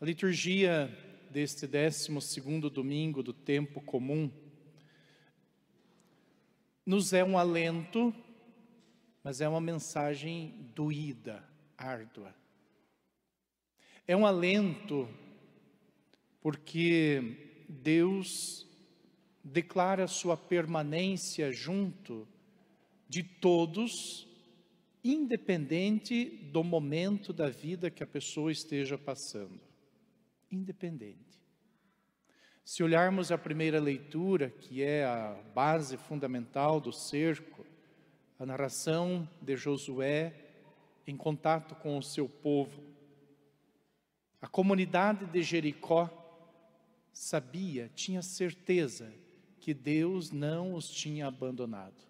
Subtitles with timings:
[0.00, 0.88] A liturgia
[1.28, 4.30] deste 12 domingo do tempo comum
[6.86, 8.14] nos é um alento,
[9.24, 11.42] mas é uma mensagem doída,
[11.76, 12.32] árdua.
[14.06, 15.08] É um alento
[16.40, 18.68] porque Deus
[19.42, 22.24] declara sua permanência junto
[23.08, 24.28] de todos,
[25.02, 29.66] independente do momento da vida que a pessoa esteja passando
[30.50, 31.38] independente.
[32.64, 37.64] Se olharmos a primeira leitura, que é a base fundamental do cerco,
[38.38, 40.34] a narração de Josué
[41.06, 42.82] em contato com o seu povo,
[44.40, 46.10] a comunidade de Jericó
[47.12, 49.12] sabia, tinha certeza
[49.58, 52.06] que Deus não os tinha abandonado.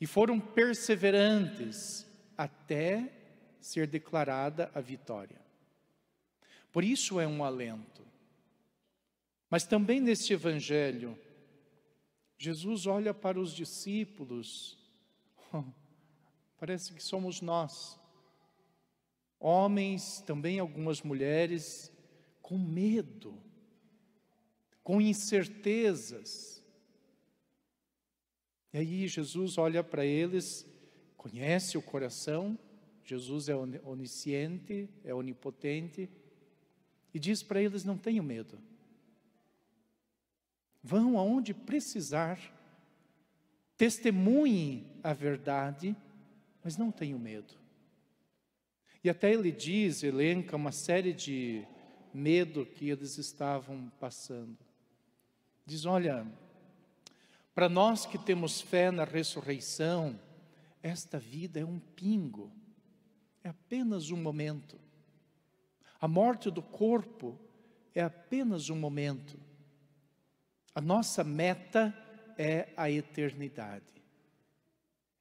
[0.00, 3.10] E foram perseverantes até
[3.60, 5.45] ser declarada a vitória.
[6.76, 8.06] Por isso é um alento.
[9.48, 11.18] Mas também neste evangelho,
[12.36, 14.76] Jesus olha para os discípulos,
[16.60, 17.98] parece que somos nós,
[19.40, 21.90] homens, também algumas mulheres,
[22.42, 23.42] com medo,
[24.84, 26.62] com incertezas.
[28.74, 30.66] E aí Jesus olha para eles,
[31.16, 32.58] conhece o coração,
[33.02, 36.10] Jesus é onisciente, é onipotente,
[37.16, 38.58] e diz para eles: não tenham medo.
[40.82, 42.38] Vão aonde precisar,
[43.74, 45.96] testemunhem a verdade,
[46.62, 47.54] mas não tenham medo.
[49.02, 51.64] E até ele diz, elenca uma série de
[52.12, 54.58] medo que eles estavam passando.
[55.64, 56.30] Diz: olha,
[57.54, 60.20] para nós que temos fé na ressurreição,
[60.82, 62.52] esta vida é um pingo,
[63.42, 64.78] é apenas um momento.
[66.06, 67.36] A morte do corpo
[67.92, 69.36] é apenas um momento.
[70.72, 71.92] A nossa meta
[72.38, 73.92] é a eternidade.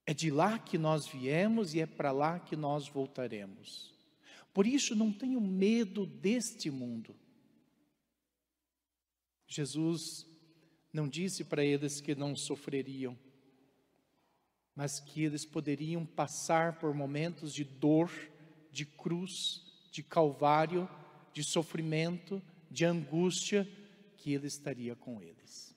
[0.05, 3.95] É de lá que nós viemos e é para lá que nós voltaremos.
[4.53, 7.15] Por isso, não tenho medo deste mundo.
[9.47, 10.27] Jesus
[10.93, 13.17] não disse para eles que não sofreriam,
[14.75, 18.11] mas que eles poderiam passar por momentos de dor,
[18.71, 19.64] de cruz,
[19.95, 20.89] de calvário,
[21.31, 23.65] de sofrimento, de angústia,
[24.17, 25.73] que Ele estaria com eles.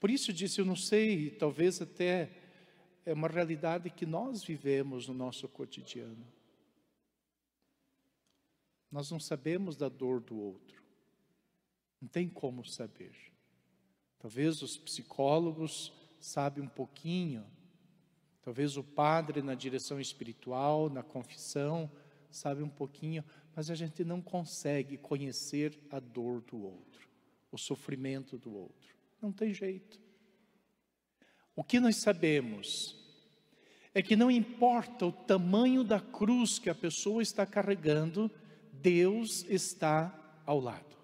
[0.00, 2.30] Por isso disse, eu não sei, talvez até
[3.04, 6.26] é uma realidade que nós vivemos no nosso cotidiano.
[8.90, 10.82] Nós não sabemos da dor do outro.
[12.00, 13.14] Não tem como saber.
[14.18, 17.44] Talvez os psicólogos sabem um pouquinho.
[18.40, 21.90] Talvez o padre na direção espiritual, na confissão,
[22.30, 23.24] sabe um pouquinho,
[23.54, 27.08] mas a gente não consegue conhecer a dor do outro,
[27.50, 28.94] o sofrimento do outro.
[29.20, 30.00] Não tem jeito.
[31.56, 32.96] O que nós sabemos
[33.92, 38.30] é que não importa o tamanho da cruz que a pessoa está carregando,
[38.72, 40.96] Deus está ao lado.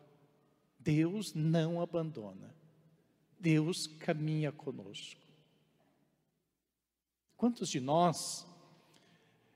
[0.78, 2.54] Deus não abandona.
[3.41, 5.20] Deus caminha conosco.
[7.36, 8.46] Quantos de nós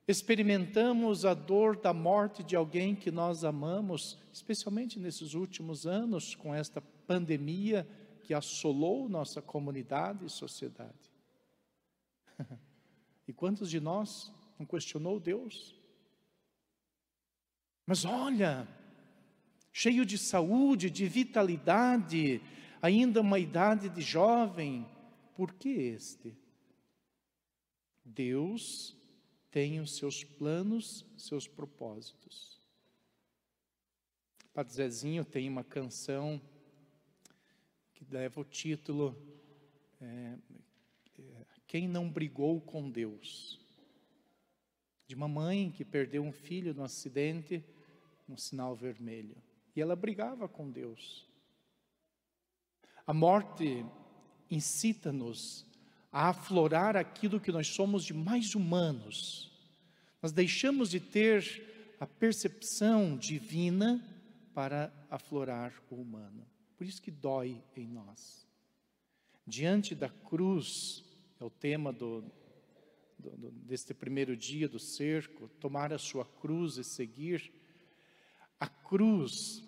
[0.08, 6.54] experimentamos a dor da morte de alguém que nós amamos, especialmente nesses últimos anos, com
[6.54, 7.86] esta pandemia
[8.22, 11.12] que assolou nossa comunidade e sociedade.
[13.28, 15.78] e quantos de nós não questionou Deus?
[17.84, 18.66] Mas olha,
[19.70, 22.40] cheio de saúde, de vitalidade,
[22.80, 24.88] ainda uma idade de jovem,
[25.34, 26.34] por que este?
[28.02, 28.97] Deus
[29.58, 32.60] tem os seus planos, seus propósitos.
[34.54, 36.40] Padre Zezinho tem uma canção
[37.92, 39.20] que leva o título
[40.00, 40.38] é,
[41.18, 43.58] é, Quem não brigou com Deus?
[45.08, 47.64] De uma mãe que perdeu um filho no acidente,
[48.28, 49.34] no sinal vermelho.
[49.74, 51.26] E ela brigava com Deus.
[53.04, 53.84] A morte
[54.48, 55.66] incita-nos
[56.12, 59.47] a aflorar aquilo que nós somos de mais humanos.
[60.22, 64.02] Nós deixamos de ter a percepção divina
[64.52, 66.46] para aflorar o humano.
[66.76, 68.46] Por isso que dói em nós.
[69.46, 71.04] Diante da cruz,
[71.40, 72.22] é o tema do,
[73.18, 77.52] do, do, deste primeiro dia do cerco, tomar a sua cruz e seguir.
[78.58, 79.62] A cruz,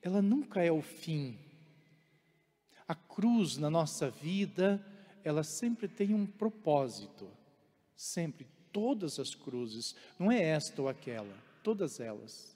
[0.00, 1.38] ela nunca é o fim.
[2.86, 4.84] A cruz na nossa vida,
[5.24, 7.28] ela sempre tem um propósito,
[7.96, 8.46] sempre,
[8.76, 12.54] todas as cruzes, não é esta ou aquela, todas elas.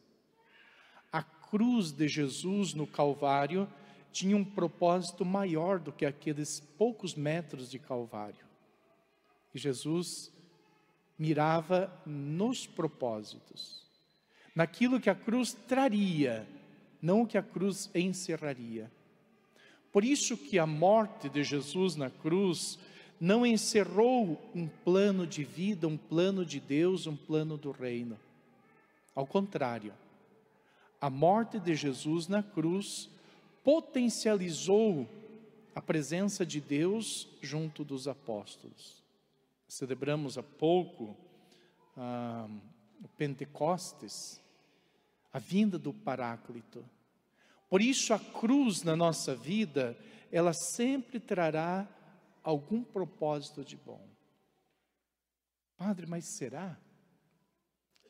[1.50, 3.66] cruz de Jesus no Calvário
[4.12, 8.44] tinha um propósito maior do que aqueles poucos metros de Calvário.
[9.54, 10.30] E Jesus
[11.18, 13.86] mirava nos propósitos,
[14.54, 16.46] naquilo que a cruz traria,
[17.00, 18.92] não o que a cruz encerraria.
[19.90, 22.78] Por isso que a morte de Jesus na cruz
[23.20, 28.18] não encerrou um plano de vida, um plano de Deus, um plano do reino.
[29.14, 29.92] Ao contrário,
[30.98, 33.10] a morte de Jesus na cruz
[33.62, 35.06] potencializou
[35.74, 39.02] a presença de Deus junto dos apóstolos.
[39.68, 41.14] Celebramos há pouco
[41.96, 42.48] ah,
[43.04, 44.40] o Pentecostes,
[45.32, 46.82] a vinda do Paráclito.
[47.68, 49.96] Por isso, a cruz na nossa vida,
[50.32, 51.86] ela sempre trará
[52.42, 54.06] algum propósito de bom.
[55.76, 56.78] Padre, mas será?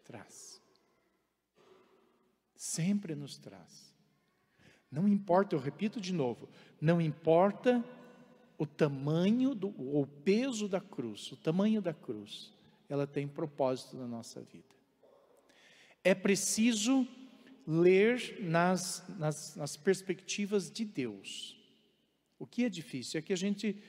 [0.05, 0.61] Traz.
[2.57, 3.95] Sempre nos traz.
[4.91, 6.49] Não importa, eu repito de novo,
[6.81, 7.85] não importa
[8.59, 12.53] o tamanho do, ou o peso da cruz, o tamanho da cruz,
[12.89, 14.75] ela tem propósito na nossa vida.
[16.03, 17.07] É preciso
[17.67, 21.57] ler nas, nas, nas perspectivas de Deus.
[22.39, 23.81] O que é difícil é que a gente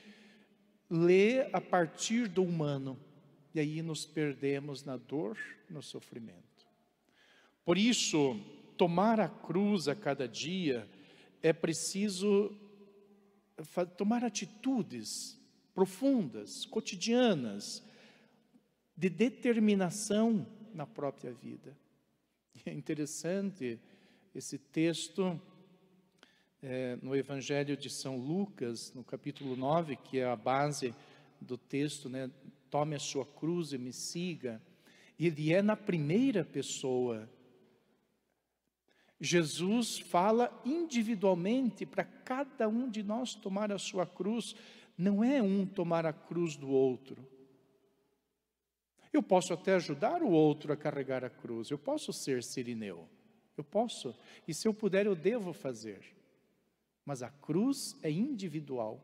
[0.94, 2.98] lê a partir do humano,
[3.54, 5.38] e aí nos perdemos na dor,
[5.70, 6.66] no sofrimento.
[7.64, 8.38] Por isso,
[8.76, 10.86] tomar a cruz a cada dia,
[11.42, 12.54] é preciso
[13.96, 15.40] tomar atitudes
[15.74, 17.82] profundas, cotidianas,
[18.94, 21.74] de determinação na própria vida.
[22.66, 23.80] É interessante
[24.34, 25.40] esse texto
[26.62, 30.94] é, no Evangelho de São Lucas, no capítulo 9, que é a base
[31.40, 32.30] do texto, né?
[32.70, 34.62] Tome a sua cruz e me siga.
[35.18, 37.28] Ele é na primeira pessoa
[39.22, 44.56] Jesus fala individualmente para cada um de nós tomar a sua cruz,
[44.98, 47.24] não é um tomar a cruz do outro.
[49.12, 53.08] Eu posso até ajudar o outro a carregar a cruz, eu posso ser sirineu,
[53.56, 54.12] eu posso,
[54.48, 56.02] e se eu puder, eu devo fazer.
[57.04, 59.02] Mas a cruz é individual,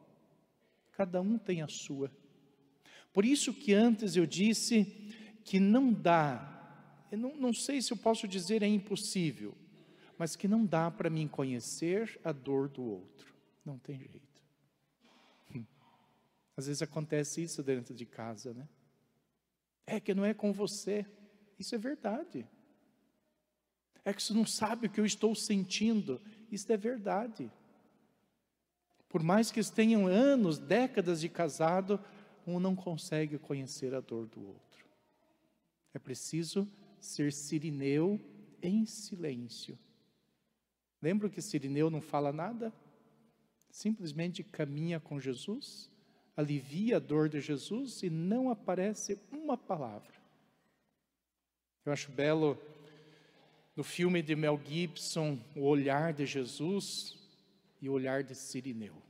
[0.93, 2.11] cada um tem a sua.
[3.13, 4.85] Por isso que antes eu disse
[5.45, 9.57] que não dá, eu não, não sei se eu posso dizer é impossível,
[10.17, 13.35] mas que não dá para mim conhecer a dor do outro.
[13.65, 14.29] Não tem jeito.
[16.59, 18.69] Às vezes acontece isso dentro de casa, né?
[19.87, 21.07] É que não é com você.
[21.57, 22.45] Isso é verdade.
[24.05, 26.21] É que você não sabe o que eu estou sentindo.
[26.51, 27.49] Isso é verdade.
[29.09, 31.99] Por mais que tenham anos, décadas de casado,
[32.47, 34.87] um não consegue conhecer a dor do outro.
[35.95, 36.69] É preciso
[37.01, 38.21] ser sirineu
[38.63, 39.79] em silêncio
[41.01, 42.73] Lembra que Sirineu não fala nada?
[43.71, 45.89] Simplesmente caminha com Jesus,
[46.37, 50.13] alivia a dor de Jesus e não aparece uma palavra.
[51.85, 52.59] Eu acho belo
[53.77, 57.17] no filme de Mel Gibson o olhar de Jesus
[57.81, 59.03] e o olhar de Sirineu.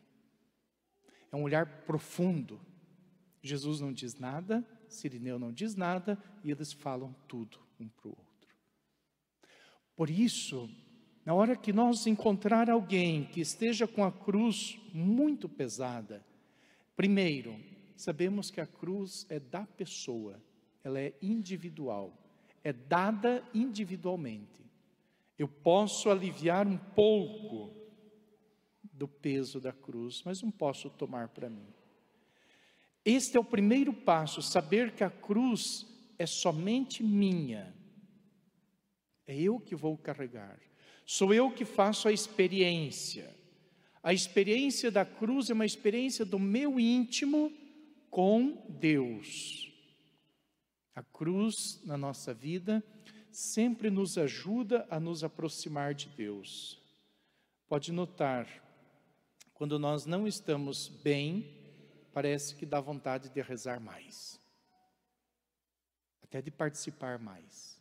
[1.30, 2.60] É um olhar profundo.
[3.42, 8.10] Jesus não diz nada, Sirineu não diz nada e eles falam tudo um para o
[8.10, 8.56] outro.
[9.94, 10.68] Por isso,
[11.24, 16.24] na hora que nós encontrar alguém que esteja com a cruz muito pesada,
[16.96, 17.58] primeiro,
[17.96, 20.40] sabemos que a cruz é da pessoa,
[20.82, 22.16] ela é individual,
[22.64, 24.64] é dada individualmente.
[25.38, 27.74] Eu posso aliviar um pouco
[28.98, 31.68] do peso da cruz, mas não posso tomar para mim.
[33.04, 35.86] Este é o primeiro passo, saber que a cruz
[36.18, 37.74] é somente minha.
[39.26, 40.58] É eu que vou carregar.
[41.06, 43.34] Sou eu que faço a experiência.
[44.02, 47.52] A experiência da cruz é uma experiência do meu íntimo
[48.10, 49.72] com Deus.
[50.94, 52.82] A cruz na nossa vida
[53.30, 56.82] sempre nos ajuda a nos aproximar de Deus.
[57.68, 58.46] Pode notar,
[59.58, 61.60] quando nós não estamos bem,
[62.14, 64.40] parece que dá vontade de rezar mais,
[66.22, 67.77] até de participar mais.